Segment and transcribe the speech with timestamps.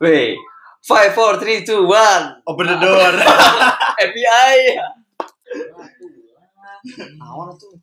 [0.00, 0.36] Wait.
[0.84, 2.42] Five, four, three, two, one.
[2.46, 3.12] Open the door.
[4.12, 4.58] FBI.
[7.24, 7.80] Awal tuh.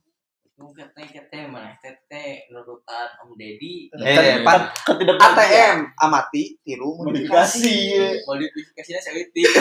[2.54, 3.90] Nurutan Om Deddy.
[3.98, 5.34] Eh, pan Ketidakpastian.
[5.34, 7.74] ATM amati tiru Modifikasi.
[8.22, 9.42] Modifikasinya seliti.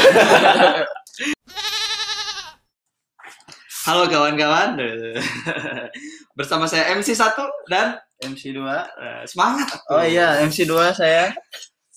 [3.81, 4.77] Halo kawan-kawan.
[6.37, 7.33] Bersama saya MC 1
[7.65, 8.61] dan MC 2.
[8.61, 9.73] eh, semangat.
[9.89, 10.93] Oh iya, MC 2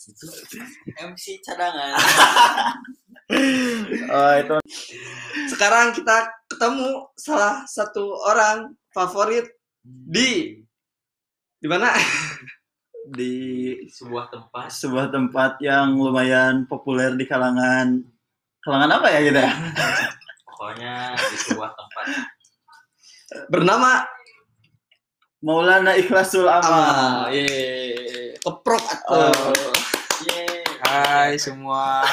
[0.07, 0.65] saya.
[1.07, 1.95] MC cadangan.
[4.07, 4.57] Oh itu
[5.49, 9.49] Sekarang kita ketemu salah satu orang favorit
[9.83, 10.61] di
[11.57, 11.89] di mana?
[13.17, 13.33] di
[13.89, 14.69] Sebuah tempat.
[14.71, 18.05] sebuah tempat yang lumayan populer di kalangan
[18.61, 19.45] kalangan apa ya kita?
[20.47, 22.05] Pokoknya di sebuah tempat.
[23.49, 24.05] Bernama
[25.41, 27.33] Maulana Ikhlasul Ah, Amal.
[27.33, 27.49] ye.
[28.37, 29.73] Keprok atau Oh.
[30.95, 32.07] Hai semua,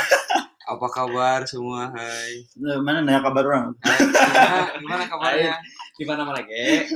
[0.65, 1.93] apa kabar semua?
[1.93, 2.41] Hai.
[2.49, 3.77] Eh, Mana nanya kabar orang?
[3.77, 5.53] Hai, gimana, gimana kabarnya?
[5.93, 6.89] gimana mana ge?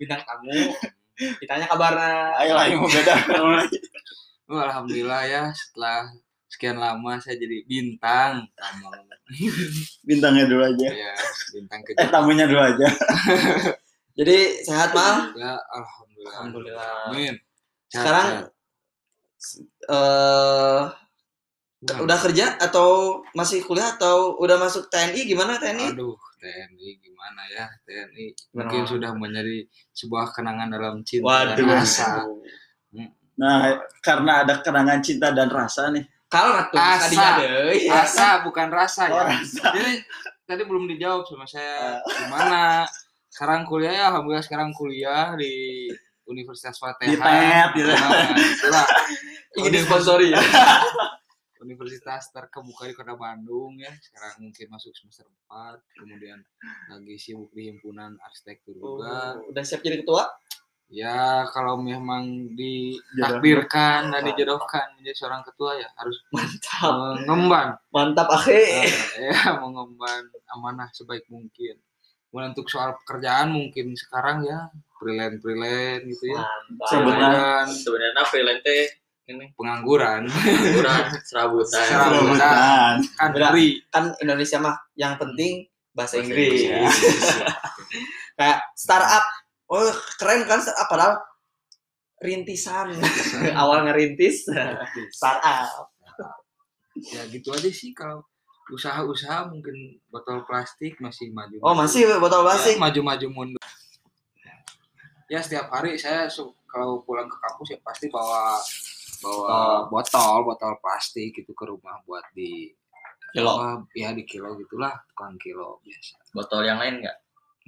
[0.00, 0.48] Bintang tamu.
[1.36, 2.32] Ditanya kabarnya.
[2.40, 3.14] Ayo lah yang mau beda.
[4.48, 6.08] Oh, Alhamdulillah ya setelah
[6.48, 8.88] sekian lama saya jadi bintang tamu.
[10.00, 10.88] Bintangnya dulu aja.
[10.88, 11.12] Ya,
[11.52, 12.88] bintang Eh tamunya dulu aja.
[14.18, 15.36] Jadi sehat mal.
[15.36, 16.32] Ya, alhamdulillah.
[16.32, 16.92] Alhamdulillah.
[17.12, 17.34] Amin.
[17.92, 18.48] Sehat, Sekarang sehat.
[19.92, 20.84] eh
[21.78, 22.10] Bukan.
[22.10, 25.94] udah kerja atau masih kuliah atau udah masuk TNI gimana TNI?
[25.94, 27.70] Aduh, TNI gimana ya?
[27.86, 29.62] TNI mungkin sudah menjadi
[29.94, 31.70] sebuah kenangan dalam cinta dan Waduh.
[31.70, 32.26] rasa.
[33.38, 33.58] Nah,
[34.02, 36.02] karena ada kenangan cinta dan rasa nih.
[36.26, 37.06] Kalau tuh Asa.
[37.06, 37.86] tadinya deh.
[37.86, 39.30] Rasa bukan rasa Oh, ya.
[39.30, 39.64] rasa.
[39.70, 39.92] Jadi
[40.44, 42.82] tadi belum dijawab sama saya gimana.
[43.30, 45.86] Sekarang kuliah ya, alhamdulillah sekarang kuliah di
[46.26, 47.06] Universitas Fatihah.
[47.06, 47.92] Di TET, gitu.
[47.94, 48.86] Nah, itulah
[49.62, 50.42] Ingin disponsori ya.
[51.60, 53.90] Universitas terkemuka di Kota Bandung ya.
[53.98, 56.38] Sekarang mungkin masuk semester 4, kemudian
[56.88, 59.38] lagi sibuk di himpunan arsitektur juga.
[59.44, 60.24] udah siap jadi ketua?
[60.88, 62.24] Ya, kalau memang
[62.56, 66.92] ditakdirkan dan dijodohkan menjadi seorang ketua ya harus Mantap.
[67.28, 68.56] mengemban Mantap akhi.
[68.56, 68.88] Eh,
[69.28, 71.76] ya mengemban amanah sebaik mungkin.
[72.28, 76.40] Kemudian untuk soal pekerjaan mungkin sekarang ya freelance freelance gitu ya.
[76.40, 76.88] Mantap.
[76.88, 78.84] Sebenarnya- Sebenarnya freelance teh
[79.28, 80.24] ini pengangguran,
[80.72, 81.84] kurang serabutan.
[81.84, 82.94] Serabutan.
[83.20, 83.76] Kan free.
[83.92, 86.64] Kan Indonesia mah yang penting bahasa Bahasa Inggris.
[86.64, 86.96] Inggris.
[88.40, 89.24] Kayak startup.
[89.68, 89.84] Oh,
[90.16, 91.14] keren kan startup padahal
[92.24, 92.96] rintisan.
[93.60, 94.48] Awal ngerintis
[95.12, 95.92] startup.
[96.98, 98.26] ya gitu aja sih kalau
[98.74, 101.62] usaha-usaha mungkin botol plastik masih maju.
[101.62, 102.74] Oh, masih botol plastik.
[102.80, 103.62] maju-maju mundur.
[105.28, 106.26] Ya setiap hari saya
[106.66, 108.56] kalau pulang ke kampus ya pasti bawa
[109.18, 112.70] bawa botol botol plastik itu ke rumah buat di
[113.28, 113.60] Kilo.
[113.60, 117.16] apa, ya di kilo gitulah tukang kilo biasa Botol yang lain enggak?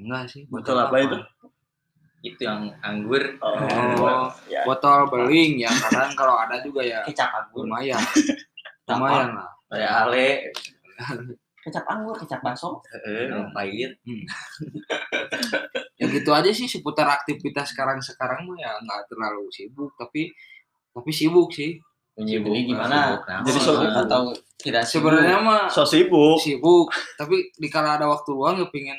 [0.00, 1.18] enggak sih Botol apa itu?
[2.20, 3.36] Itu yang anggur.
[3.44, 4.64] Oh, ya.
[4.64, 7.68] botol beling ya kadang kalau ada juga ya Kecap anggur.
[7.68, 8.00] lumayan
[8.88, 10.28] lumayan lah Kayak ale.
[11.60, 12.80] Kecap anggur, kecap bakso.
[12.90, 13.94] Heeh, yang pahit.
[16.00, 20.32] ya gitu aja sih seputar aktivitas sekarang sekarang mah ya nggak terlalu sibuk tapi
[20.90, 21.78] tapi sibuk sih.
[22.14, 23.16] Jadi gimana?
[23.16, 23.40] Sibuk, nah.
[23.42, 23.96] Jadi So, sibuk.
[23.96, 24.22] atau
[24.58, 25.08] tidak sibuk?
[25.08, 26.36] sebenarnya mah So sibuk.
[26.42, 26.86] sibuk
[27.16, 28.98] tapi dikala ada waktu luang ya pengen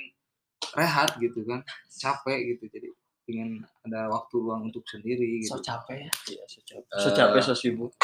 [0.73, 2.87] rehat gitu kan capek gitu jadi
[3.21, 6.11] pengen ada waktu luang untuk sendiri so gitu capek ya.
[6.33, 6.97] Iya, so capek.
[6.97, 7.91] So capek, so sibuk.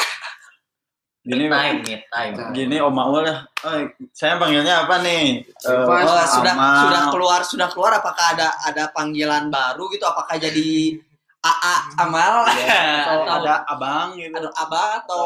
[1.28, 2.32] Gini, time, me time.
[2.56, 3.44] gini Om Maul ya.
[3.60, 3.76] Oh,
[4.16, 5.44] saya panggilnya apa nih?
[5.60, 6.08] Bebas.
[6.08, 10.96] Oh, sudah sudah keluar sudah keluar apakah ada ada panggilan baru gitu apakah jadi
[11.38, 14.34] AA Amal atau atau ada abang gitu.
[14.34, 15.24] ada Abah atau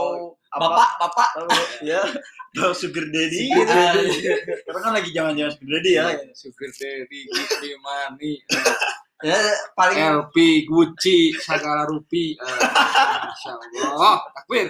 [0.52, 0.68] Apa?
[0.68, 1.46] Bapak Bapak Atau,
[1.80, 2.04] ya.
[2.52, 3.72] Atau sugar daddy Sugar gitu.
[3.72, 4.60] daddy.
[4.68, 6.04] Karena kan lagi zaman-zaman sugar daddy ya.
[6.36, 8.32] sugar daddy Gucci money
[9.24, 9.38] ya,
[9.72, 10.36] paling LP
[10.68, 12.58] Gucci segala rupi Eh,
[13.24, 13.52] Masya
[13.96, 14.68] Allah takbir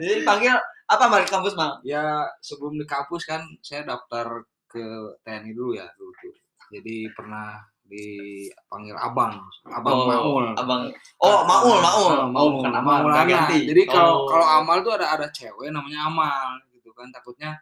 [0.00, 0.56] jadi panggil
[0.88, 4.80] apa Mal di kampus Mal ya sebelum di kampus kan saya daftar ke
[5.20, 6.32] TNI dulu ya dulu tuh.
[6.72, 7.60] jadi pernah
[7.92, 9.36] dipanggil abang
[9.68, 10.82] abang Oh, Maul Abang
[11.20, 13.68] Oh Maul Maul Ah, Oh bukan Amal ganti.
[13.68, 14.28] Jadi kalau Oh.
[14.32, 17.60] kalau amal tuh ada ada cewek namanya amal gitu kan takutnya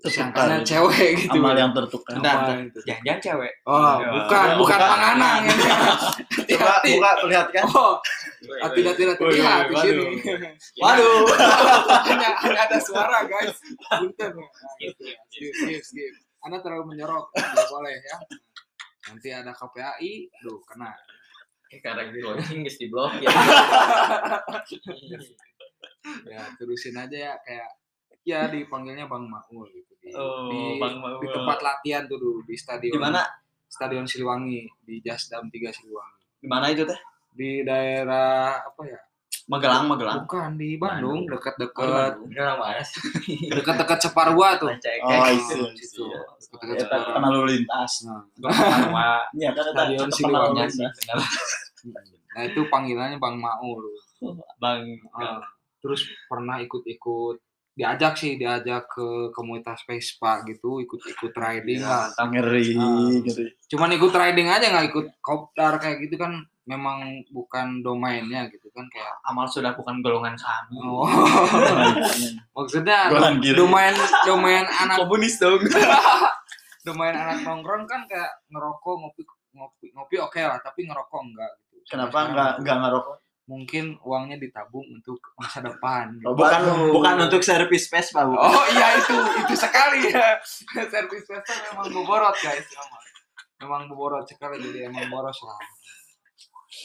[0.00, 1.36] disangkanya cewek gitu.
[1.36, 2.16] Amal yang tertukar.
[2.20, 4.78] Jangan-jangan cewek Oh, Ya, bukan, ya, bukan bukan.
[4.80, 5.52] panganang ya.
[5.52, 5.92] Coba
[6.40, 6.90] Hati-hati.
[6.96, 7.62] buka perlihatkan.
[7.68, 7.94] Oh,
[8.72, 9.84] tidak tidak Woi, terlihat di waduh.
[9.84, 10.80] sini.
[10.80, 11.20] waduh
[12.08, 13.52] hanya, hanya ada suara, guys.
[13.90, 14.32] Punten.
[15.28, 16.12] Skip, skip, skip.
[16.40, 18.16] Anda terlalu menyorok, tidak boleh ya.
[19.08, 20.92] Nanti ada KPAI, aduh kena.
[21.70, 23.30] Kayak karek di launching geus di blok ya.
[26.26, 27.70] ya terusin aja ya kayak
[28.24, 31.20] ya dipanggilnya Bang Maul gitu di, Oh, di, Bang Maul.
[31.22, 33.22] di tempat latihan tuh dulu di stadion Di mana?
[33.70, 36.98] Stadion Siliwangi di Jasdam 3 Siliwangi Di mana itu teh?
[37.30, 38.98] di daerah apa ya
[39.50, 40.22] Magelang, Magelang.
[40.22, 41.26] bukan di Bandung.
[41.26, 42.22] Dekat-dekat
[43.50, 44.70] dekat-dekat Separua tuh.
[44.78, 45.02] Cek.
[45.02, 45.34] Oh, iya.
[45.74, 46.06] situ.
[46.06, 46.20] Iya.
[46.54, 47.14] dekat-dekat Separua.
[47.18, 47.92] kenal lalu lintas.
[48.06, 50.62] Nah, Iya kan Stadion Siliwangi
[52.30, 53.82] nah itu panggilannya Bang Maul
[54.62, 54.86] Bang.
[55.18, 55.42] Ah,
[55.82, 57.42] terus pernah ikut-ikut
[57.74, 62.12] diajak sih diajak ke komunitas Vespa gitu ikut-ikut riding lah.
[62.12, 63.46] Ngeri, ngeri.
[63.72, 68.86] cuman ikut riding aja nggak ikut kopdar kayak gitu kan memang bukan domainnya gitu kan
[68.90, 70.76] kayak Amal sudah bukan golongan kami.
[70.80, 71.06] oh
[72.56, 73.10] maksudnya
[73.42, 73.56] kiri.
[73.58, 73.94] domain
[74.24, 75.60] domain anak Komunis dong.
[76.86, 79.22] domain anak nongkrong kan kayak ngerokok ngopi
[79.52, 83.16] ngopi ngopi oke lah tapi ngerokok enggak gitu Sampai Kenapa sekarang enggak enggak ngerokok?
[83.50, 86.30] mungkin uangnya ditabung untuk masa depan gitu.
[86.30, 86.94] Oh, bukan Waduh.
[86.94, 88.38] bukan untuk servis Vespa, Bu.
[88.38, 89.10] Oh iya itu
[89.42, 90.38] itu sekali ya.
[90.86, 93.02] Servis Vespa memang boborot guys memang.
[93.58, 95.58] Memang boborot sekali jadi emang boros lah.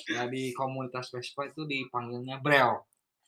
[0.09, 2.85] Ya di komunitas Vespa itu dipanggilnya Breo.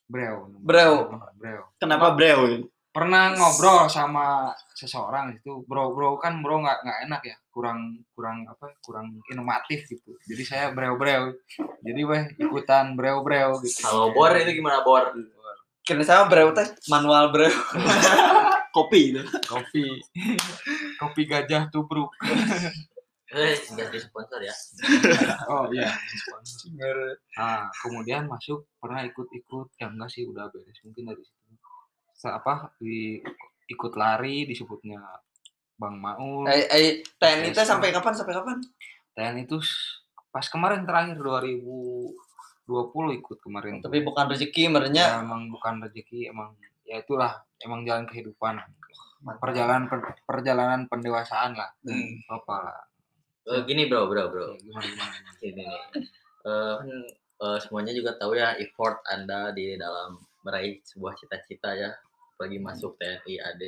[0.08, 0.50] Breo.
[0.62, 0.96] Breo.
[1.38, 1.64] Breo.
[1.78, 2.66] Kenapa Breo?
[2.92, 8.50] Pernah ngobrol sama seseorang itu, bro bro kan bro nggak nggak enak ya, kurang kurang
[8.50, 10.18] apa, kurang inovatif gitu.
[10.26, 11.38] Jadi saya Breo Breo.
[11.86, 13.86] Jadi weh ikutan Breo Breo gitu.
[13.86, 15.14] Kalau bor itu gimana bor?
[15.88, 17.48] Kira sama breu teh manual breu.
[18.76, 19.24] Kopi itu.
[19.48, 20.04] Kopi,
[21.00, 22.12] kopi gajah tubruk.
[23.28, 24.56] Eh, enggak di sponsor ya.
[25.52, 25.92] Oh iya.
[27.36, 31.36] Nah, kemudian masuk pernah ikut-ikut ya enggak sih udah beres mungkin dari situ.
[32.14, 33.20] Sa- apa di
[33.68, 35.04] ikut lari disebutnya
[35.76, 36.48] Bang Maul.
[36.48, 38.16] Eh, eh, TNI teh sampai kapan?
[38.16, 38.58] Sampai kapan?
[39.14, 39.60] TNI itu
[40.30, 42.16] pas kemarin terakhir 2020
[43.14, 43.80] ikut kemarin.
[43.80, 43.92] tuh.
[43.92, 45.06] Tapi bukan rezeki ya, merenya.
[45.20, 48.56] emang bukan rezeki emang ya itulah emang jalan kehidupan.
[49.42, 51.70] Perjalanan per- perjalanan pendewasaan lah.
[51.84, 52.24] Hmm.
[52.30, 52.80] Apa lah.
[53.48, 54.60] Eh, gini bro, bro, bro.
[54.60, 55.16] Gimana gimana.
[55.16, 55.36] gimana.
[55.42, 55.84] Gini nih.
[56.44, 56.84] Kan,
[57.40, 61.96] eh, semuanya juga tahu ya effort Anda di dalam meraih sebuah cita-cita ya,
[62.36, 63.64] apalagi masuk TNI AD.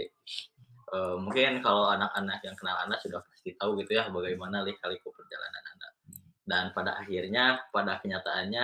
[0.90, 5.64] Eh, mungkin kalau anak-anak yang kenal Anda sudah pasti tahu gitu ya bagaimana lika-liku perjalanan
[5.72, 5.90] Anda.
[6.44, 8.64] Dan pada akhirnya, pada kenyataannya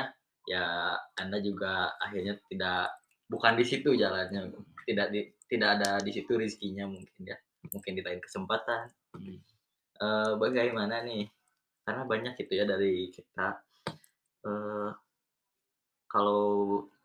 [0.51, 0.65] ya
[1.15, 2.91] Anda juga akhirnya tidak
[3.31, 4.51] bukan di situ jalannya,
[4.83, 7.37] tidak di, tidak ada di situ rezekinya mungkin ya,
[7.71, 8.91] mungkin di lain kesempatan.
[9.95, 11.23] Eh, bagaimana nih?
[11.85, 13.61] Karena banyak gitu ya dari kita
[14.45, 14.89] eh
[16.09, 16.43] kalau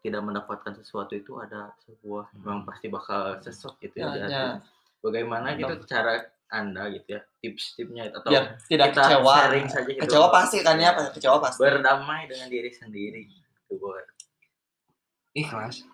[0.01, 4.17] tidak mendapatkan sesuatu itu ada sebuah memang pasti bakal sesok gitu ya.
[4.17, 4.45] Ya, ya.
[5.01, 9.35] Bagaimana gitu cara anda gitu ya tips-tipsnya atau Biar tidak kita kecewa.
[9.39, 10.03] sharing saja gitu.
[10.03, 11.61] Kecewa pasti kan ya, kecewa pasti.
[11.63, 14.03] berdamai dengan diri sendiri gitu Bor.
[15.31, 15.87] Ikhlas.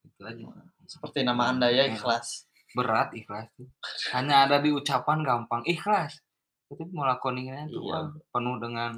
[0.00, 0.48] Itu aja.
[0.88, 2.48] Seperti nama Anda ya, ikhlas.
[2.76, 3.64] berat ikhlas tuh.
[4.12, 6.20] hanya ada di ucapan gampang ikhlas
[6.68, 7.88] tapi melakukannya itu Iya.
[7.90, 8.92] wah, penuh dengan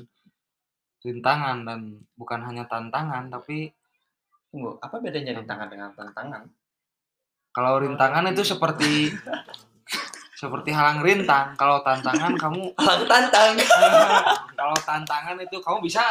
[1.01, 1.81] rintangan dan
[2.15, 3.71] bukan hanya tantangan tapi
[4.51, 6.43] Tunggu, apa bedanya rintangan dengan tantangan?
[7.51, 9.15] kalau rintangan itu seperti
[10.41, 13.55] seperti halang rintang kalau tantangan kamu Alang tantang.
[14.59, 16.03] kalau tantangan itu kamu bisa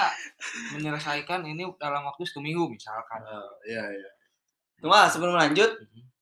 [0.72, 3.20] menyelesaikan ini dalam waktu seminggu misalkan
[3.66, 4.10] Iya, iya.
[4.80, 5.68] Cuma sebelum lanjut,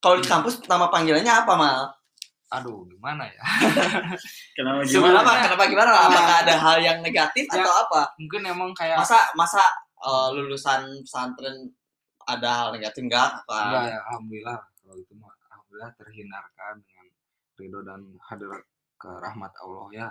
[0.01, 1.93] kalau di kampus nama panggilannya apa, Mal?
[2.49, 3.43] Aduh gimana ya
[4.55, 5.19] Kenapa Sebenarnya gimana?
[5.21, 5.33] apa?
[5.43, 5.91] Kenapa gimana?
[5.93, 7.59] Apakah ada hal yang negatif Ya.
[7.59, 8.01] atau apa?
[8.15, 9.63] mungkin emang kayak Masa masa
[9.97, 11.67] eh, lulusan pesantren
[12.23, 13.43] ada hal negatif enggak?
[13.43, 13.57] Apa?
[13.61, 17.05] Enggak ya, alhamdulillah kalau itu mah alhamdulillah terhindarkan dengan
[17.53, 18.51] ridho dan hadir
[18.95, 20.07] ke rahmat Allah ya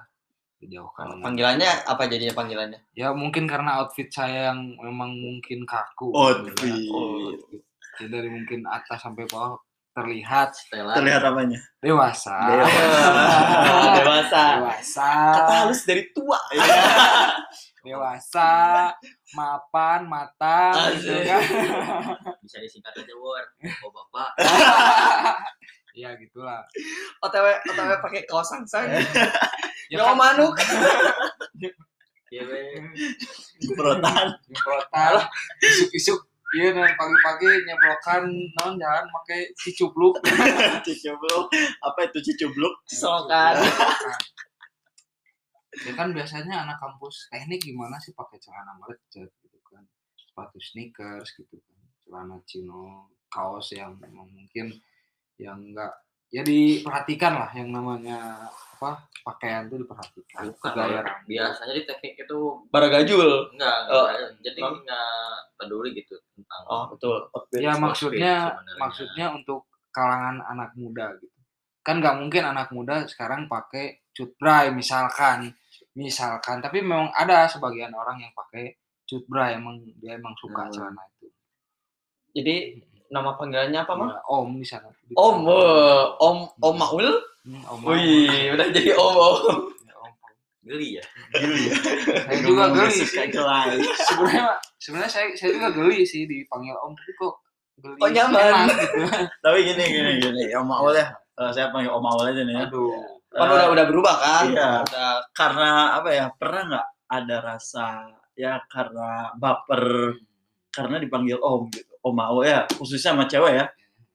[0.57, 2.81] dijauhkan dengan- Panggilannya apa jadinya panggilannya?
[2.93, 6.57] ya mungkin karena outfit saya yang memang mungkin kaku Outfit.
[6.62, 6.76] ya.
[6.87, 7.62] Outfit.
[7.97, 9.57] Jadi dari mungkin atas sampai bawah
[9.97, 11.57] terlihat Stella Terlihat apanya?
[11.81, 14.43] dewasa Ah, dewasa.
[14.61, 16.37] dewasa Kata halus dari tua.
[17.81, 18.50] dewasa
[19.33, 21.23] mapan mata gitu Asik.
[21.25, 21.43] kan
[22.43, 23.45] bisa disingkat aja Bor.
[23.81, 24.31] Oh bapak.
[25.97, 26.61] ya gitulah
[27.23, 28.91] OTW OTW pakai kaos sangsang.
[29.88, 30.53] ya Nyawa manuk.
[32.26, 32.59] Iya be.
[33.73, 34.35] Perotan.
[34.45, 35.25] nyemprotan
[35.62, 38.23] isuk-isuk iya dan pagi-pagi nyeblokan
[38.62, 40.23] non jalan pakai si cupluk
[40.87, 41.50] Cicubluk.
[41.83, 42.75] Apa itu cicubluk?
[42.87, 43.59] Selokan.
[45.85, 49.85] ya kan biasanya anak kampus teknik gimana sih pakai celana merecet gitu kan
[50.17, 54.73] sepatu sneakers gitu kan celana chino kaos yang memang mungkin
[55.37, 55.93] yang enggak
[56.33, 58.90] ya diperhatikan lah yang namanya apa
[59.25, 61.00] pakaian tuh diperhatikan Bukan, gaya ya.
[61.00, 61.25] rambut.
[61.25, 63.28] biasanya di teknik itu Baragajul.
[63.50, 64.04] enggak, Oh.
[64.06, 64.73] enggak, jadi Oh.
[64.76, 67.16] enggak peduli gitu tentang Oh, betul.
[67.56, 68.76] ya maksudnya sebenarnya.
[68.76, 71.33] maksudnya untuk kalangan anak muda gitu
[71.80, 75.54] kan nggak mungkin anak muda sekarang pakai cut bray misalkan
[75.95, 80.71] misalkan tapi memang ada sebagian orang yang pakai cut bray emang dia emang suka Hmm.
[80.71, 81.33] celana itu
[82.35, 82.76] Jadi
[83.09, 84.12] nama panggilannya apa, Mang?
[84.12, 87.09] Ya, om di sana Om, eh, Om Om Maul.
[87.47, 89.37] Hmm, om Wih, udah jadi Om Om.
[89.81, 90.11] Ya, om.
[90.67, 91.71] geli ya Gili.
[92.19, 94.43] saya juga geli sih sebenarnya
[94.76, 97.35] sebenarnya saya saya juga geli sih dipanggil om tapi kok
[97.79, 98.67] geli Kok nyaman?
[98.67, 98.87] gitu
[99.47, 101.07] Tapi gini gini gini, Om Aul ya.
[101.37, 102.65] Eh, saya panggil Om Aul aja nih ya.
[102.67, 102.91] aduh
[103.29, 104.45] Kan Eh, udah udah berubah kan?
[104.49, 104.71] iya.
[104.83, 106.26] Udah karena apa ya?
[106.35, 107.87] Pernah nggak ada rasa
[108.35, 110.17] ya karena baper
[110.73, 111.95] karena dipanggil Om gitu.
[112.00, 113.67] Om Aul ya, khususnya sama cewek ya.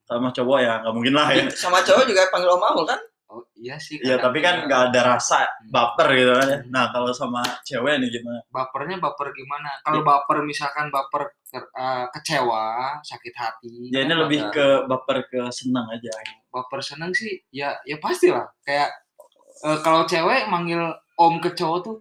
[0.04, 1.48] Sama cowok ya, nggak mungkin lah ya.
[1.54, 3.00] sama cowok juga panggil Om Maul kan?
[3.32, 6.60] Oh iya sih Iya, tapi kan nggak ada rasa baper gitu kan ya.
[6.68, 8.44] Nah, kalau sama cewek nih gimana?
[8.52, 9.72] bapernya baper gimana?
[9.88, 13.92] Kalau baper misalkan baper ter- eh, kecewa, sakit hati.
[13.96, 16.12] Ya ini kan lebih ke baper ke senang aja.
[16.52, 17.40] baper seneng sih.
[17.56, 18.44] Ya ya pasti lah.
[18.68, 18.92] Kayak
[19.64, 21.98] eh, kalau cewek manggil om ke cowok tuh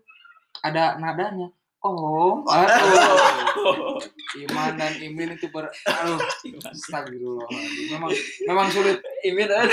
[0.66, 1.46] ada nadanya.
[1.80, 3.96] Om, aduh.
[4.38, 6.20] Iman dan Imin itu ber aduh,
[6.66, 7.48] astagfirullah.
[7.90, 8.12] Memang
[8.44, 9.00] memang sulit.
[9.22, 9.64] Imin ada.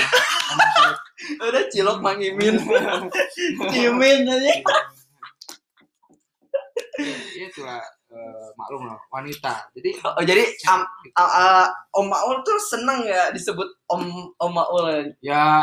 [1.38, 2.56] Udah cilok Mang Imin.
[3.70, 4.52] Imin aja.
[6.98, 9.68] Ya, itulah eh, maklum lah wanita.
[9.70, 10.82] Jadi Oh, jadi am,
[11.14, 15.12] a- a- Om Maul tuh seneng ya disebut Om Om Maul.
[15.20, 15.62] ya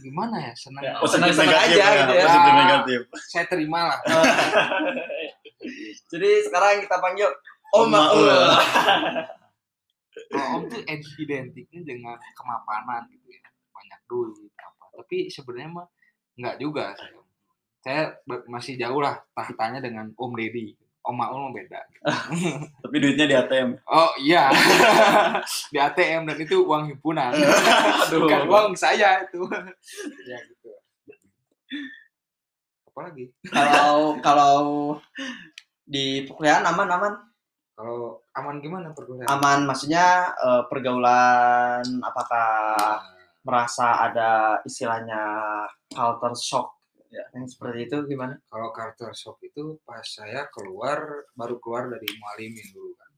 [0.00, 0.82] gimana ya seneng.
[0.82, 2.24] Ya, Positif senang-senang negatif aja ya, gitu ya.
[2.24, 2.58] Positif Ya.
[2.58, 3.00] negatif.
[3.28, 3.98] Saya terima lah.
[6.12, 7.30] Jadi sekarang kita panggil
[7.74, 8.26] Om Maul.
[10.30, 13.42] Kalau om tuh id- identiknya dengan kemapanan gitu ya.
[13.74, 14.84] Banyak duit apa.
[15.02, 15.86] Tapi sebenarnya mah
[16.38, 16.94] nggak juga
[17.82, 18.14] saya
[18.46, 20.78] masih jauh lah tahtanya dengan om deddy.
[21.04, 21.80] Om maul mah beda.
[22.86, 23.70] Tapi duitnya di ATM.
[23.90, 24.48] oh iya.
[25.74, 27.28] Di ATM dan itu uang himpunan.
[28.08, 29.44] Bukan uang saya itu.
[30.24, 30.70] Ya gitu.
[32.88, 34.56] Apa lagi Kalau kalau
[35.84, 37.14] di perkuliahan aman aman.
[37.76, 42.50] Kalau aman gimana perkuliahan aman maksudnya eh, pergaulan apakah
[43.44, 45.20] merasa ada istilahnya
[45.92, 46.68] culture shock?
[47.12, 48.34] Ya yang seperti itu gimana?
[48.50, 53.10] kalau culture shock itu pas saya keluar baru keluar dari mualimin dulu kan.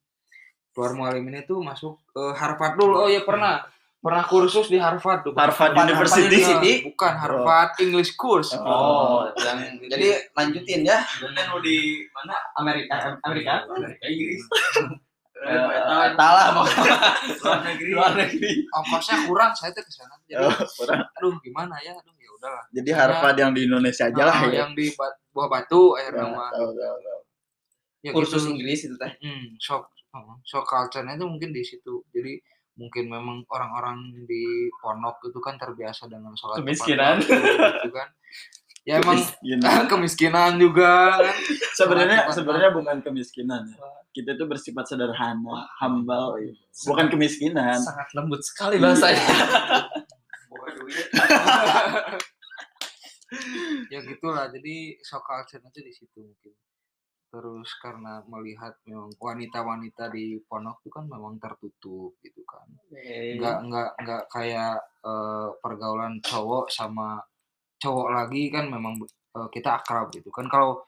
[0.77, 3.07] Keluar mualimin itu masuk ke Harvard dulu.
[3.07, 3.65] Oh ya pernah
[3.99, 6.39] pernah kursus di Harvard tuh Harvard Harvard University.
[6.39, 6.73] University.
[6.87, 11.03] bukan Harvard English course Oh, yang jadi lanjutin ya.
[11.03, 12.37] Kan lu di mana?
[12.55, 14.43] Amerika Amerika Amerika Inggris.
[15.37, 18.65] Eh, Talah mau luar negeri luar negeri.
[18.73, 21.05] ongkosnya kurang saya tuh ke sana jadi Oh, kurang.
[21.13, 24.65] aduh gimana ya aduh ya udahlah Jadi Harvard yang di Indonesia aja lah Ah, ya.
[24.65, 24.89] yang di
[25.31, 27.21] buah batu air Ya, nama tahu, tahu, tahu.
[28.01, 28.57] ya Kursus gitu.
[28.57, 29.13] Inggris itu teh.
[29.21, 32.33] Hmm, shock oh, shock culture-nya itu mungkin di situ jadi
[32.77, 37.17] mungkin memang orang-orang di pondok itu kan terbiasa dengan sholat Kemiskinan.
[37.25, 38.09] gitu kan
[38.87, 39.83] ya emang Kemiskinan.
[39.93, 41.35] kemiskinan juga kan
[41.75, 43.89] sebenarnya Tepat sebenarnya bukan kemiskinan ya.
[44.17, 46.41] Kita itu bersifat sederhana, humble.
[46.89, 47.77] Bukan kemiskinan.
[47.77, 49.21] Sangat lembut sekali bahasanya.
[53.93, 56.55] ya gitulah jadi culture itu di situ mungkin
[57.37, 62.65] terus karena melihat memang wanita-wanita di pondok itu kan memang tertutup gitu kan.
[63.37, 67.21] Nggak nggak nggak kayak eh, pergaulan cowok sama
[67.77, 68.97] cowok lagi kan memang
[69.37, 70.49] eh, kita akrab gitu kan.
[70.49, 70.81] Kalau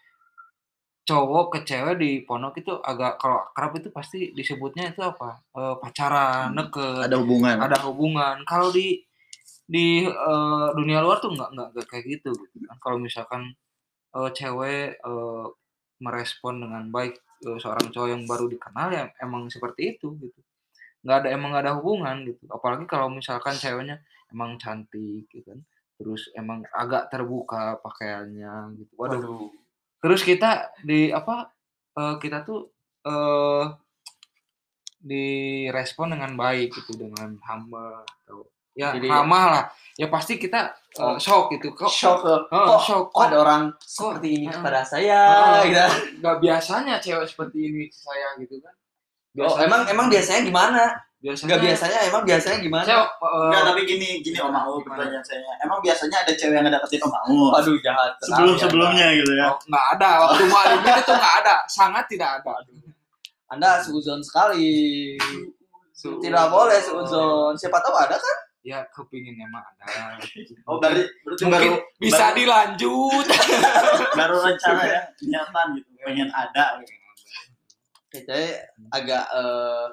[1.04, 5.44] cowok ke cewek di pondok itu agak kalau akrab itu pasti disebutnya itu apa?
[5.52, 7.12] Eh, pacaran deket.
[7.12, 7.56] Ada hubungan.
[7.60, 8.36] ada hubungan.
[8.48, 9.04] Kalau di
[9.68, 12.80] di eh, dunia luar tuh nggak nggak kayak gitu gitu kan.
[12.80, 13.52] Kalau misalkan
[14.16, 15.46] eh, cewek eh,
[15.98, 20.40] merespon dengan baik eh, seorang cowok yang baru dikenal ya emang seperti itu gitu.
[21.02, 22.44] Nggak ada emang nggak ada hubungan gitu.
[22.50, 25.60] Apalagi kalau misalkan ceweknya emang cantik gitu kan.
[25.98, 28.92] Terus emang agak terbuka pakaiannya gitu.
[28.98, 29.50] Waduh.
[29.98, 31.50] Terus kita di apa
[31.98, 32.70] eh, kita tuh
[33.06, 33.66] eh
[34.98, 36.98] direspon dengan baik gitu.
[36.98, 38.46] Dengan hamba atau
[38.78, 41.18] ya Jadi- ramah lah ya pasti kita eh, Oh.
[41.18, 42.22] shock gitu kok Shock.
[42.22, 43.04] Oh, kok, shock.
[43.10, 45.86] kok ada orang seperti ini Kok- kepada saya Oh, gitu.
[46.22, 48.74] nggak biasanya cewek seperti ini ke saya gitu kan
[49.36, 50.82] Oh, emang emang biasanya gimana?
[51.18, 52.84] biasanya Enggak biasanya emang biasanya gimana?
[52.84, 54.86] saya eh, Enggak, tapi gini, gini Om Au Gimana?
[54.86, 55.50] pertanyaan saya.
[55.60, 57.58] Emang biasanya ada cewek yang ngedeketin Om Au?
[57.58, 58.10] Aduh jahat.
[58.20, 59.46] Sebelum sekali, sebelumnya gitu ya.
[59.50, 62.74] oh, nggak ada waktu mualimin itu nggak ada sangat tidak ada Anda,
[63.50, 65.18] Anda suzon sekali.
[65.90, 67.50] Su- Tidak boleh suzon.
[67.54, 68.38] Siapa tahu ada kan?
[68.60, 70.18] Ya kepinginnya mah ada
[70.64, 73.26] Oh, dari berarti mungkin baru bisa baru- dilanjut
[74.18, 76.64] baru rencana ya niatan gitu, pengen ada.
[76.80, 76.94] gitu.
[78.08, 78.44] Jadi
[78.90, 79.86] agak eh,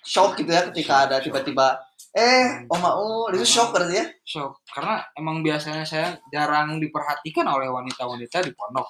[0.00, 1.76] shock gitu ya ketika ada tiba-tiba
[2.12, 4.06] eh Om Maul itu shock berarti ya?
[4.22, 8.86] shock karena emang biasanya saya jarang diperhatikan oleh wanita-wanita di pondok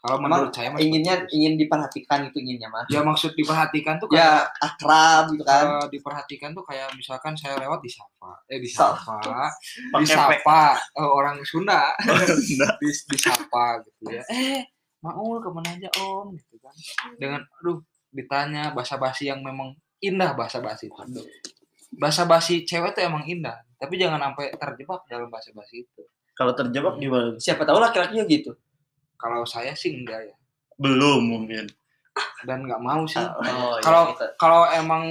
[0.00, 1.36] kalau menurut saya mah Inginnya itu.
[1.36, 2.88] ingin diperhatikan itu inginnya mah.
[2.88, 5.64] ya maksud diperhatikan tuh Ya kayak akrab gitu kan.
[5.66, 8.32] eh, diperhatikan tuh kayak misalkan saya lewat di sapa.
[8.46, 9.52] Eh di Sa- sapa.
[9.92, 10.62] Pakai disapa
[10.94, 11.92] eh, orang Sunda.
[12.80, 14.24] Di disapa gitu ya.
[14.26, 14.64] Eh
[15.00, 16.32] Maul ke mana aja om?
[16.32, 16.72] gitu kan.
[17.14, 17.80] Dengan aduh
[18.10, 21.20] ditanya bahasa basi yang memang indah bahasa basi itu.
[21.92, 23.60] Bahasa basi cewek tuh emang indah.
[23.76, 26.02] Tapi jangan sampai terjebak dalam bahasa basi itu.
[26.32, 27.36] Kalau terjebak gimana?
[27.36, 28.56] Siapa tahu laki-lakinya gitu.
[29.20, 30.36] Kalau saya sih enggak ya
[30.76, 31.68] Belum mungkin.
[32.42, 33.44] dan nggak mau sih Oh,
[33.76, 34.26] iya, kalau gitu.
[34.34, 35.04] kalau emang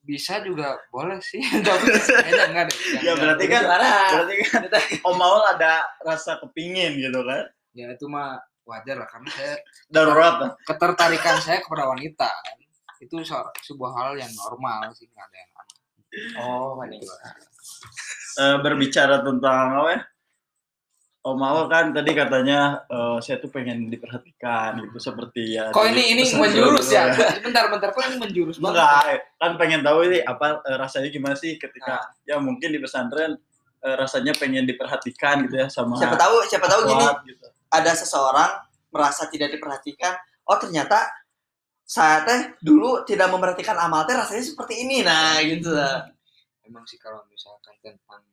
[0.00, 4.60] bisa juga boleh sih tapi kayaknya enggak deh Ya berarti kan berarti kan
[5.02, 7.44] Om Maul ada rasa kepingin gitu kan.
[7.72, 9.54] ya itu mah wajar lah karena saya
[9.86, 12.56] Darurat ketertarikan saya kepada wanita kan.
[12.98, 13.20] itu
[13.62, 15.74] sebuah hal yang normal sih nggak ada yang aneh
[16.38, 17.12] Oh, wanita.
[18.36, 20.00] Eh, berbicara tentang apa ya?
[21.26, 25.74] Om Maul kan tadi katanya eh, saya tuh pengen diperhatikan gitu seperti ya.
[25.74, 27.10] kok ini ini menjurus ya
[27.44, 31.34] bentar bentar kok ini menjurus banget Enggak, kan pengen tahu ini apa eh, rasanya gimana
[31.34, 33.34] sih ketika ya mungkin di pesantren
[33.82, 37.46] eh, rasanya pengen diperhatikan gitu ya sama Siapa tahu siapa tahu gini gitu.
[37.74, 38.66] ada seseorang
[38.96, 40.16] merasa tidak diperhatikan.
[40.48, 41.04] Oh, ternyata
[41.86, 45.04] saya teh dulu tidak memperhatikan amal teh rasanya seperti ini.
[45.04, 46.08] Nah, gitu lah.
[46.66, 48.26] emang sih kalau misalkan tentang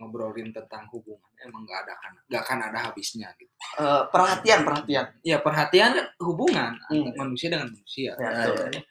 [0.00, 5.06] ngobrolin tentang hubungan emang nggak ada kan nggak akan ada habisnya gitu Eh, perhatian, perhatian.
[5.20, 7.12] ya perhatian kan hubungan Hmm.
[7.14, 8.56] manusia dengan manusia Ya, Ya, betul.
[8.72, 8.82] ya.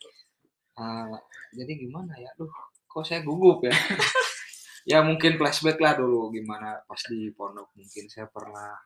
[0.76, 1.18] Ah,
[1.52, 2.48] jadi gimana ya duh
[2.86, 3.74] kok saya gugup ya
[4.88, 8.78] ya mungkin flashback lah dulu gimana pas di pondok mungkin saya pernah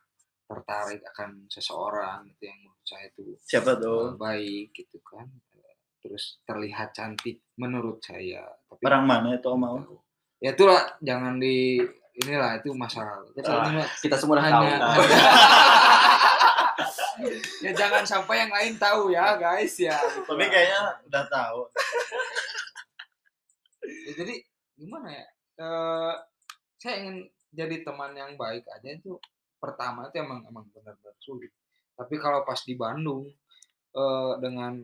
[0.43, 4.17] tertarik akan seseorang gitu yang menurut saya itu Siapa tuh?
[4.17, 5.27] baik gitu kan
[5.97, 9.81] terus terlihat cantik menurut saya tapi Orang mana itu Om Maul?
[10.37, 11.79] ya itulah jangan di
[12.21, 13.26] inilah itu masalah.
[13.34, 13.52] Kita
[14.02, 14.93] Kita semua hanya
[17.63, 19.97] ya jangan sampai yang lain tahu ya guys ya.
[19.97, 21.60] Tapi kayaknya udah tahu.
[23.84, 24.36] Ya, jadi
[24.78, 25.26] gimana ya?
[25.62, 26.13] Eh,
[26.82, 27.17] saya ingin
[27.54, 29.15] jadi teman yang baik aja itu
[29.62, 31.54] pertama itu emang emang benar-benar sulit.
[31.93, 33.30] Tapi kalau pas di Bandung
[33.95, 34.82] eh, dengan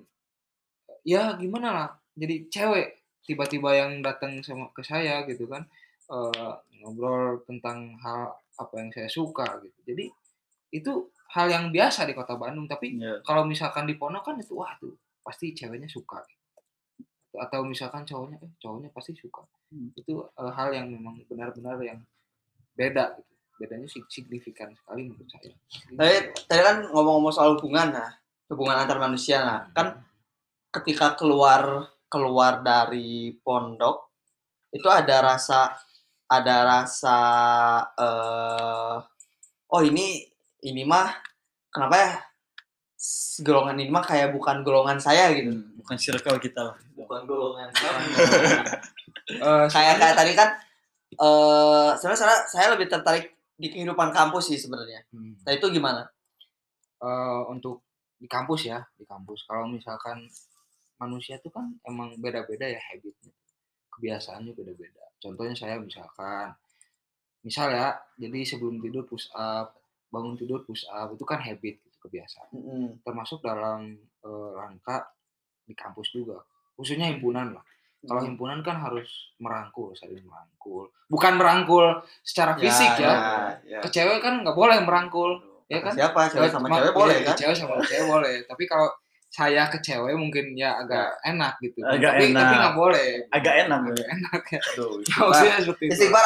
[1.03, 2.87] ya gimana lah jadi cewek
[3.23, 5.67] tiba-tiba yang datang sama ke saya gitu kan
[6.09, 9.79] eh, ngobrol tentang hal apa yang saya suka gitu.
[9.85, 10.05] Jadi
[10.73, 10.91] itu
[11.31, 12.65] hal yang biasa di kota Bandung.
[12.65, 13.21] Tapi Ya.
[13.21, 16.19] kalau misalkan di Pondok kan itu wah tuh pasti ceweknya suka.
[17.37, 19.45] Atau misalkan cowoknya eh cowoknya pasti suka.
[19.69, 19.93] Hmm.
[19.93, 22.01] itu eh, hal yang memang benar-benar yang
[22.73, 23.33] beda gitu.
[23.61, 25.53] Bedanya sig- signifikan sekali menurut saya.
[25.93, 26.17] Tadi,
[26.49, 28.09] tadi kan ngomong-ngomong soal hubungan, nah
[28.49, 30.01] hubungan antar manusia, nah kan
[30.73, 34.09] ketika keluar keluar dari pondok
[34.73, 35.77] itu ada rasa
[36.29, 37.17] ada rasa
[37.97, 38.95] eh
[39.73, 40.29] oh ini
[40.61, 41.09] ini mah
[41.73, 42.11] kenapa ya?
[43.39, 45.55] Golongan ini mah kayak bukan golongan saya gitu.
[45.81, 46.77] Bukan circle kita lah.
[46.93, 47.71] bukan golongan.
[49.31, 50.49] Eh, kayak kayak tadi kan
[51.17, 55.01] eh sebenarnya saya, saya lebih tertarik di kehidupan kampus sih sebenarnya.
[55.09, 56.05] Hmm, nah itu gimana?
[57.01, 57.81] Eh, untuk
[58.19, 59.47] di kampus ya di kampus.
[59.47, 60.27] Kalau misalkan
[60.99, 63.31] manusia itu kan emang beda-beda ya habitnya.
[63.95, 66.55] Kebiasaannya beda-beda contohnya saya misalkan
[67.39, 69.75] misal ya jadi sebelum tidur push up
[70.09, 72.49] bangun tidur push up itu kan habit gitu kebiasaan.
[72.51, 72.85] Mm-mm.
[72.99, 75.07] termasuk dalam eh, rangka
[75.61, 76.39] di kampus juga
[76.73, 77.63] khususnya himpunan lah.
[77.99, 78.27] Kalau Mm.
[78.31, 80.87] himpunan kan harus merangkul saling merangkul.
[81.05, 81.83] Bukan merangkul
[82.21, 83.11] secara fisik ya,
[83.61, 83.83] ya.
[83.83, 85.35] ke cewek kan nggak boleh merangkul
[85.67, 85.91] ya kan?
[85.91, 86.31] siapa?
[86.31, 87.35] Cewek sama Ma- cewek boleh kan?
[87.35, 88.47] cewek sama cewek boleh.
[88.47, 88.87] Tapi kalau
[89.29, 92.41] saya ke cewek mungkin ya agak enak gitu Agak tapi enak.
[92.41, 93.79] tapi nggak boleh Agak enak.
[93.85, 94.07] agak ya.
[94.11, 94.93] enak ya Aduh.
[95.05, 96.25] Ya, maksudnya seperti itu istighfar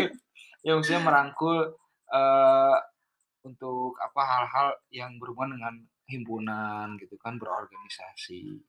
[0.66, 1.56] ya maksudnya merangkul
[2.08, 2.76] eh,
[3.42, 5.74] untuk apa hal-hal yang berhubungan dengan
[6.06, 8.62] himpunan gitu kan berorganisasi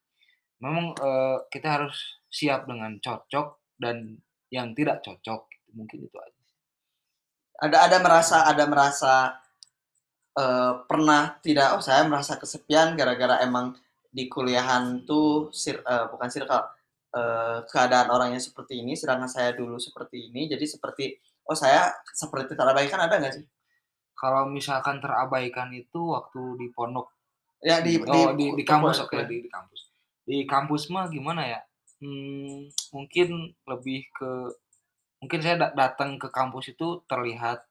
[0.60, 1.96] memang eh, kita harus
[2.28, 4.18] siap dengan cocok dan
[4.50, 5.46] yang tidak cocok
[5.78, 6.42] mungkin itu aja
[7.62, 9.38] ada ada merasa ada merasa
[10.38, 13.74] eh, pernah tidak oh saya merasa kesepian gara-gara emang
[14.10, 16.65] di kuliahan tuh sir, eh, bukan circle
[17.13, 20.50] eh, keadaan orangnya seperti ini sedangkan saya dulu seperti ini.
[20.50, 21.06] Jadi seperti
[21.50, 23.46] oh saya seperti terabaikan ada nggak sih?
[24.13, 27.08] Kalau misalkan terabaikan itu waktu di pondok.
[27.63, 29.28] Ya di oh, di, di kampus oke ya.
[29.28, 29.80] di, di kampus.
[30.28, 31.60] Di kampus mah gimana ya?
[32.00, 34.32] Hmm, mungkin lebih ke
[35.20, 37.68] mungkin saya da- datang ke kampus itu terlihat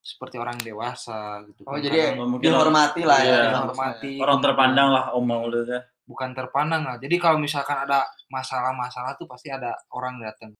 [0.00, 1.84] seperti orang dewasa gitu Oh kan.
[1.84, 3.28] jadi Kadang mungkin dihormati lah ya.
[3.28, 3.40] Iya.
[3.52, 9.14] dihormati orang terpandang lah Om Maulid ya bukan terpandang lah jadi kalau misalkan ada masalah-masalah
[9.14, 10.56] tuh pasti ada orang datang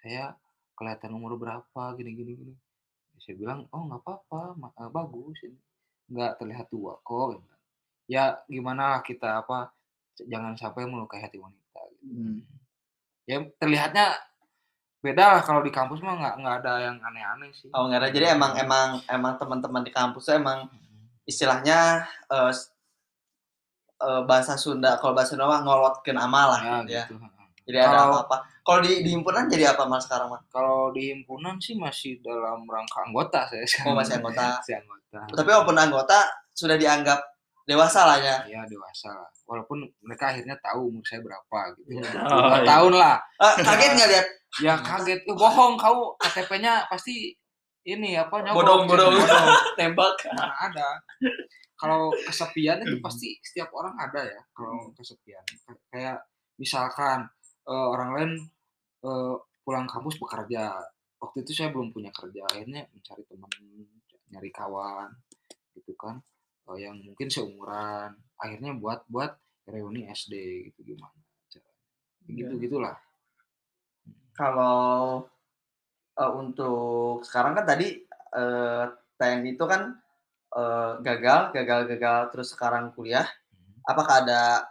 [0.00, 0.32] saya
[0.74, 2.54] kelihatan umur berapa gini gini gini
[3.20, 5.58] saya bilang oh nggak apa-apa ma- eh, bagus ini
[6.10, 7.46] nggak terlihat tua kok gitu.
[8.08, 9.70] ya gimana lah kita apa
[10.18, 12.04] jangan sampai melukai hati wanita gitu.
[12.08, 12.38] Hmm.
[13.28, 14.16] ya terlihatnya
[15.00, 18.08] beda lah kalau di kampus mah nggak nggak ada yang aneh-aneh sih Oh enggak ada.
[18.10, 20.68] Jadi emang emang emang teman-teman di kampus emang
[21.24, 21.78] istilahnya
[22.26, 22.68] eh, s-
[23.98, 27.04] eh, bahasa Sunda kalau bahasa Sunda ngolotkeun amal lah ya gitu ya.
[27.06, 27.16] gitu
[27.62, 28.36] Jadi ada Kalau- apa-apa.
[28.60, 30.44] Kalau di, di himpunan jadi apa mas sekarang mas?
[30.48, 33.94] kalau di himpunan sih masih dalam rangka anggota saya Oh sekarang.
[33.96, 34.44] masih anggota.
[34.54, 36.18] masih anggota Tapi walaupun anggota
[36.52, 37.18] sudah dianggap
[37.70, 38.36] dewasa lah ya.
[38.44, 42.10] ya dewasa lah walaupun mereka akhirnya tahu umur saya berapa gitu Iya.
[42.26, 42.66] Oh, iya.
[42.66, 44.26] tahun lah Eh, kaget nggak lihat?
[44.58, 47.30] ya kaget eh, bohong kau KTP-nya pasti
[47.82, 49.14] ini apa nyogok Bodong-bodong.
[49.14, 49.46] bodong
[49.78, 50.14] Tembak.
[50.34, 50.88] mana ada
[51.74, 55.40] kalau kesepian itu pasti setiap orang ada ya kalau kesepian
[55.88, 56.18] kayak
[56.56, 57.24] misalkan
[57.64, 58.32] eh, orang lain
[59.00, 60.76] eh, pulang kampus bekerja
[61.16, 63.48] waktu itu saya belum punya kerja akhirnya mencari teman
[64.30, 65.08] nyari kawan
[65.72, 66.16] gitu kan
[66.74, 69.36] eh, yang mungkin seumuran akhirnya buat buat
[69.68, 70.34] reuni SD
[70.72, 71.16] gitu gimana
[71.50, 71.84] caranya?
[72.26, 72.96] Gitu gitulah
[74.34, 75.28] Kalau
[76.16, 78.00] eh, untuk sekarang kan tadi
[78.36, 78.84] eh,
[79.20, 79.94] TNI itu kan
[80.56, 83.28] eh, gagal, gagal, gagal, terus sekarang kuliah.
[83.84, 84.64] Apakah ada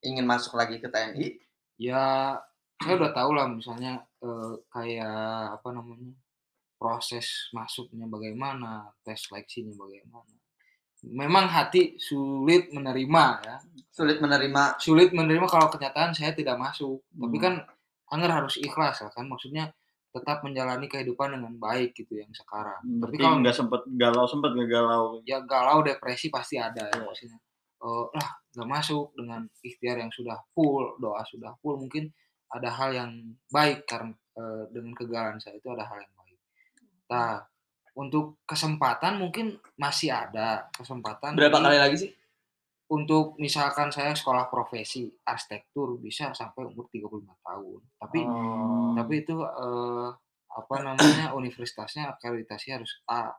[0.00, 1.36] ingin masuk lagi ke TNI?
[1.80, 2.36] ya
[2.76, 6.12] saya udah tahu lah misalnya eh, kayak apa namanya
[6.76, 10.36] proses masuknya bagaimana tes seleksinya bagaimana
[11.02, 13.56] memang hati sulit menerima ya
[13.90, 14.78] Sulit menerima.
[14.78, 17.42] sulit menerima kalau kenyataan saya tidak masuk tapi Hmm.
[17.42, 17.54] kan
[18.10, 19.70] Anger harus ikhlas lah kan maksudnya
[20.10, 24.50] tetap menjalani kehidupan dengan baik gitu yang sekarang tapi Berarti kalau nggak sempet galau sempet
[24.50, 27.04] nggak galau ya galau depresi pasti ada ya Iya.
[27.04, 27.38] maksudnya
[27.80, 32.12] Eh, lah nggak masuk dengan ikhtiar yang sudah full doa sudah full mungkin
[32.48, 33.10] ada hal yang
[33.46, 36.38] baik karena eh, dengan kegagalan saya itu ada hal yang baik
[37.06, 37.40] nah
[37.94, 42.10] untuk kesempatan mungkin masih ada kesempatan Berapa kali lagi sih?
[42.90, 47.06] untuk misalkan saya sekolah profesi arsitektur bisa sampai umur 35
[47.38, 48.98] tahun tapi Oh.
[48.98, 50.08] tapi itu eh,
[50.50, 53.30] apa namanya universitasnya akreditasi harus A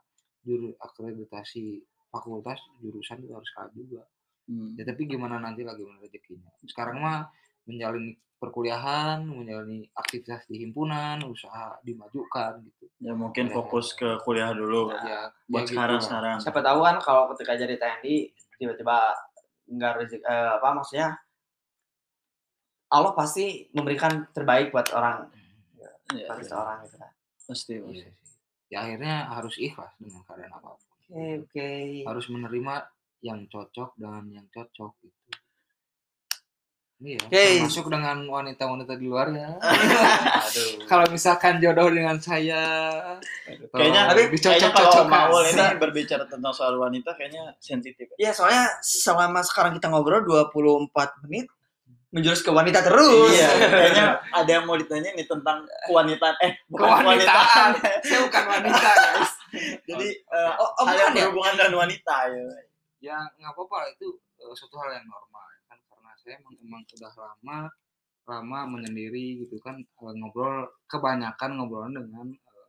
[0.42, 4.04] juru akreditasi fakultas jurusan itu harus A juga
[4.50, 4.74] Hmm.
[4.74, 7.30] ya tapi gimana nanti lagi gimana rezekinya sekarang mah
[7.64, 13.54] menjalani perkuliahan menjalani aktivitas di himpunan usaha dimajukan gitu ya mungkin Ya.
[13.54, 17.54] fokus ke kuliah dulu ya buat ya sekarang gitu sekarang Siapa tahu kan kalau ketika
[17.56, 18.16] jadi TNI
[18.56, 18.98] tiba-tiba
[19.68, 21.08] nggak rezeki eh, apa maksudnya
[22.90, 25.30] Allah pasti memberikan terbaik buat orang
[26.12, 27.08] Ya, bagi seorang gitu kan.
[27.42, 28.04] pasti Iya pasti.
[28.04, 28.12] sih.
[28.68, 31.70] ya akhirnya harus ikhlas dengan keadaan apa pun Oke, oke.
[32.04, 32.76] harus menerima
[33.22, 35.20] yang cocok dengan yang cocok gitu.
[37.02, 37.34] Iya, Oke.
[37.58, 39.58] termasuk dengan wanita-wanita di luar ya.
[40.46, 40.86] Aduh.
[40.86, 42.62] Kalau misalkan jodoh dengan saya,
[43.74, 45.10] kayaknya Tapi kayaknya kalau.
[45.10, 50.94] Maul ini berbicara tentang soal wanita kayaknya sensitif Ya soalnya selama sekarang kita ngobrol 24
[51.26, 51.50] menit
[52.12, 53.32] menjurus ke wanita terus.
[53.32, 57.70] iya kayaknya ada yang mau ditanya nih tentang kewanitaan eh bukan Kewanitaan.
[58.04, 59.32] saya bukan wanita guys.
[59.88, 61.24] jadi eh, Oh, oh, hal yang ya?
[61.26, 62.46] berhubungan dengan wanita ya
[63.02, 65.46] Ya nggak apa-apa itu eh, suatu hal yang normal
[66.22, 67.60] saya emang, emang udah lama
[68.30, 72.68] lama menyendiri gitu kan eh, ngobrol kebanyakan ngobrol dengan eh,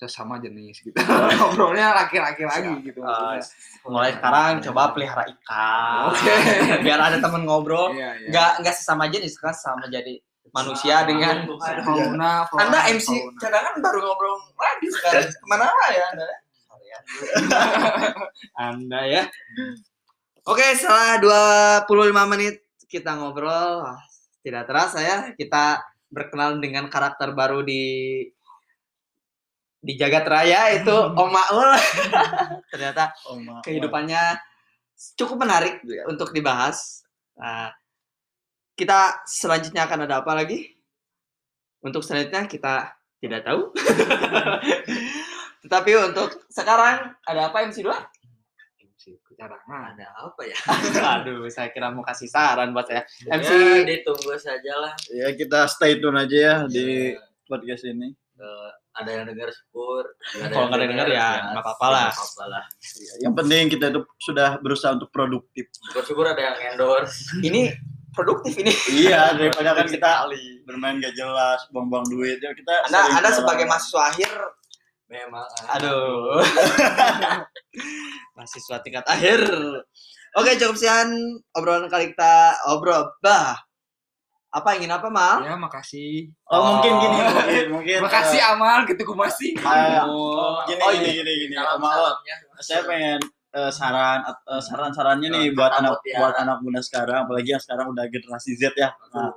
[0.00, 0.96] sesama jenis gitu
[1.38, 3.44] ngobrolnya laki-laki lagi gitu maksudnya.
[3.84, 6.10] mulai sekarang coba pelihara ikan.
[6.10, 6.34] Oke.
[6.84, 7.92] Biar ada temen ngobrol.
[7.92, 8.28] Iya, iya.
[8.32, 10.18] Nggak nggak sesama jenis kan sama jadi
[10.50, 11.46] manusia dengan
[11.82, 13.38] fauna, flora, Anda MC fauna.
[13.42, 15.28] cadangan baru ngobrol lagi sekarang.
[15.28, 16.24] Ke mana ya Anda?
[16.84, 16.98] Ya.
[18.58, 19.22] Anda ya.
[20.44, 23.96] Oke, setelah 25 menit kita ngobrol, wah,
[24.44, 25.80] tidak terasa ya kita
[26.12, 28.20] berkenalan dengan karakter baru di
[29.84, 31.70] di jagat raya itu Om Maul.
[32.72, 33.64] Ternyata oh, maaf.
[33.64, 34.36] kehidupannya
[35.16, 35.80] cukup menarik
[36.12, 37.08] untuk dibahas.
[37.40, 37.72] Nah,
[38.76, 40.76] kita selanjutnya akan ada apa lagi?
[41.80, 43.72] Untuk selanjutnya kita tidak tahu.
[45.64, 47.88] Tetapi untuk sekarang ada apa MC2?
[49.34, 49.82] MC cadangan.
[49.92, 50.56] Ada apa ya?
[51.18, 53.02] Aduh, saya kira mau kasih saran buat saya.
[53.26, 54.92] MC Ya, ditunggu saja lah.
[55.10, 60.06] ya kita stay tune aja ya di Ya, podcast ini eh, ada yang dengar syukur.
[60.32, 62.08] Kalau nggak ada yang denger, ya nggak apa-apa lah.
[62.46, 62.64] lah.
[63.20, 67.34] yang penting kita itu sudah berusaha untuk produktif Syukur-syukur ada yang endorse.
[67.42, 67.74] ini
[68.14, 68.70] produktif ini.
[68.94, 70.22] iya daripada kan kita
[70.62, 74.30] bermain gak jelas buang-buang duit ya kita Anda Anda sebagai mahasiswa akhir
[75.04, 75.46] Memang.
[75.78, 76.40] Aduh.
[78.34, 79.40] Mahasiswa tingkat akhir.
[80.34, 81.14] Oke, cukup sekian
[81.52, 82.34] obrolan kali kita
[82.66, 83.06] obrol.
[83.20, 83.54] Bah.
[84.50, 85.42] Apa ingin apa, Mal?
[85.42, 86.30] Ya, makasih.
[86.46, 87.00] oh, mungkin Oh.
[87.00, 89.50] gini mungkin mungkin Makasih eh, Amal gitu masih.
[89.56, 91.12] kayak Oh, gini oh, gini iya.
[91.16, 92.34] gini gini Awal, salamnya.
[92.62, 93.18] saya pengen
[93.50, 96.18] eh, saran eh, saran-sarannya nih Eh, buat anak mutiara.
[96.20, 99.34] buat anak muda sekarang apalagi yang sekarang udah generasi Z ya nah,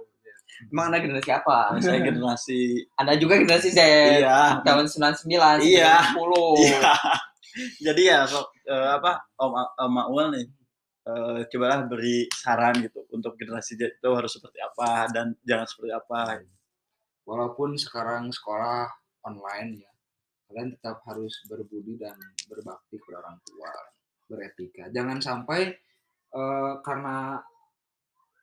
[0.70, 1.58] Emang Anda generasi apa?
[1.78, 2.60] saya generasi
[2.94, 3.80] Anda juga generasi Z.
[4.22, 6.14] iya Tahun 99, Iya.
[6.14, 6.62] 10.
[6.62, 6.94] Iya.
[7.90, 10.48] Jadi ya sok eh, apa Om Om Aul nih
[11.08, 15.92] eh, cobalah beri saran gitu untuk generasi Z itu harus seperti apa dan jangan seperti
[15.96, 16.44] apa.
[17.28, 18.88] Walaupun sekarang sekolah
[19.28, 19.92] online ya,
[20.48, 22.16] kalian tetap harus berbudi dan
[22.48, 23.72] berbakti kepada orang tua,
[24.32, 24.88] beretika.
[24.92, 25.72] Jangan sampai
[26.32, 27.40] eh, karena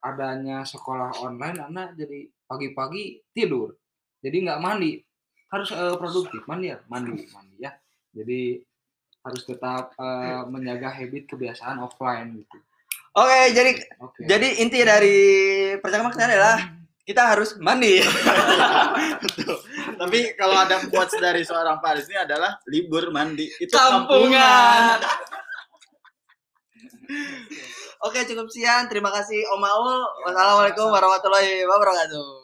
[0.04, 3.72] adanya sekolah online, anak jadi pagi-pagi tidur,
[4.20, 5.00] jadi nggak mandi.
[5.48, 7.72] Harus eh, produktif, mandi ya, mandi, mandi ya.
[8.12, 8.60] Jadi
[9.24, 12.56] harus tetap eh, menjaga habit kebiasaan offline gitu.
[13.14, 13.70] Oke, jadi
[14.02, 14.20] Oke.
[14.26, 15.18] jadi inti dari
[15.80, 16.56] percakapan kita adalah
[17.04, 18.00] kita harus mandi.
[20.00, 24.98] Tapi kalau ada quotes dari seorang Paris ini adalah libur mandi itu Kampungan.
[28.04, 28.90] Oke, cukup sekian.
[28.90, 30.00] Terima kasih Om Aul.
[30.28, 32.43] Wassalamualaikum warahmatullahi wabarakatuh.